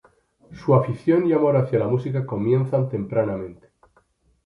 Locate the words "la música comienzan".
1.77-2.89